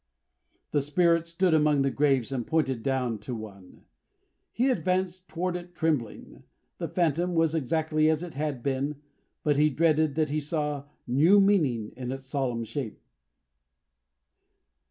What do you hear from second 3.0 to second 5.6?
to one. He advanced toward